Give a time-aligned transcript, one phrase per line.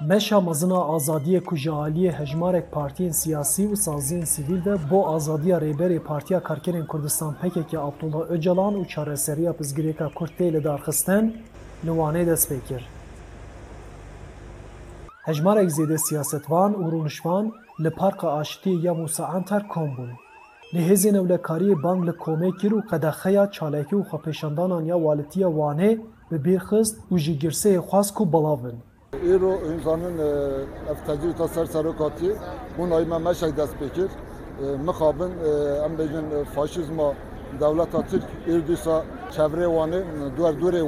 [0.00, 5.58] Meşa mezina azadiye ku ji aliyê hejmarek partiyên siyasî û saziyên sivîl de bo azadiya
[5.58, 11.36] rêberê Partiya Karkerên Kurdistan PKK Abdullah Öcalan û çareseriya Pizgirêka Kurd tê li darxistin
[11.86, 12.88] li Wanê dest pê kir.
[15.22, 17.52] Hejmarek zêde siyasetvan û rûnişvan
[17.84, 20.10] li Parka Aşitî ya Musa Anter kom bûn.
[20.74, 26.00] Li hêzên ewlekariyê bang li komê kir û qedexeya çalekî û xwepêşandanan ya walitiya Wanê
[26.30, 28.78] bi bêr xist û ji girseyê xwast ku belav bin.
[29.12, 30.16] Îro înjanên
[30.90, 32.30] ev tecrüta ser serokatî
[32.78, 34.08] hûn ayma meşek dest pêkir.
[34.08, 34.10] E,
[34.86, 35.50] Mixabin e,
[35.86, 37.14] em bêjin faşîzma
[37.60, 39.04] dewleta Tirk îrdîsa
[39.36, 40.00] çevrê wanê
[40.36, 40.82] duwer durê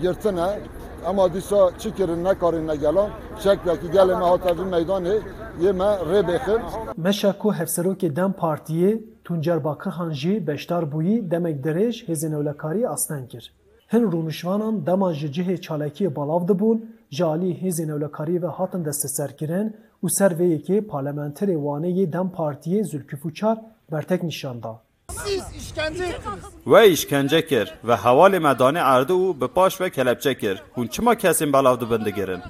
[0.00, 0.60] girtine e,
[1.06, 5.18] ama dîsa çi kirin nekarin negelan şeklekî gelê me hata vî meydanê
[5.60, 6.26] yê me rê
[8.16, 13.54] Dem Partiyê Tuncer Bakırhan jî beşdar bûyî demek derêj hêzên ewlekariyê asten kir.
[13.92, 20.06] Hin rûnişvanan dema ji cihê çalekiyê balav dibûn, alî hêzên ewlekariyê ve hatin desteserkirin û
[20.18, 23.58] ser vê yekê parlamenterê Waneyê Dem Partiyê Zülküfû Çar
[23.92, 24.80] bertek nîşanda.
[25.10, 26.04] Siz işkence.
[26.64, 30.62] We işkence kir ve hevalê me danê erdê û bi paş ve kelepçe kir.
[30.74, 32.40] Hûn çima kesên belav dibin digirin?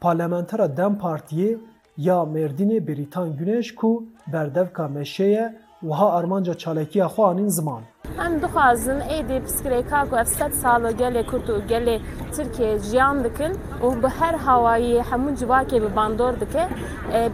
[0.00, 1.58] Parlamentera Dem Partiyê
[1.96, 7.82] ya Mêrdînê Beritan Güneş ku berdevka meşeye wiha armanca çalekiya xwe anîn ziman.
[8.26, 11.96] Em dixwazin êdî pirsgirêka ku ev sed sal gelê Kurd û gelê
[12.34, 13.52] Tirkiyeyê dikin
[13.86, 16.68] û bi her hawayî hemû civakê bi bandor dike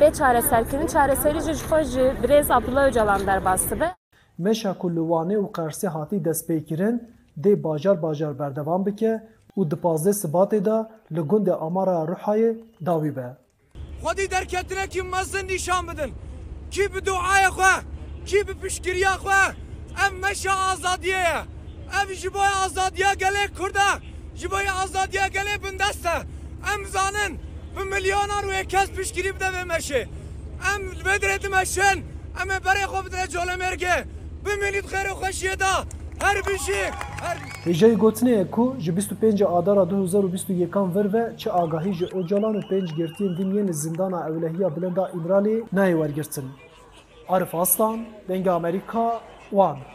[0.00, 3.88] bê çareserkirin çareserî ji ji xwe ji Birêz Abdullah Öcalan derbas dibe.
[4.38, 6.96] Meşa ku li Wanê û Qersê hatî destpêkirin
[7.44, 9.12] dê bajar berdevam bike
[9.56, 10.78] û di pazê sibatê de
[11.14, 12.50] li Amara Rihayê
[12.86, 13.36] dawî be.
[14.02, 16.12] Xwedî derketine kî mezin nîşan bidin.
[16.70, 17.74] Kî bi duaya xwe,
[18.26, 19.42] kî bi pişkiriya xwe,
[19.97, 21.35] ام مشا آزادیه
[21.99, 23.89] ام جبای آزادیه گله کرده
[24.35, 26.15] جبای آزادیه گله بندسته
[26.71, 27.31] ام زانن
[27.75, 30.07] به میلیونان و کس پشگیری بده به مشه
[30.71, 31.97] ام بدرت مشن
[32.41, 34.05] ام برای خو بدره جوله مرگه
[34.43, 35.85] به میلیت خیر و خوشیه دا
[36.21, 36.81] هر بشی
[37.23, 42.55] هر Hêjeyê gotinê ye ku ji 25 Adara 2021 vir ve çi agahî ji Öcalan
[42.55, 46.45] û pênc girtiyên din yên li zindana Ewlehiya Bilinda İmralê nayê wergirtin.
[47.29, 47.99] Arif Aslan,
[49.50, 49.86] one.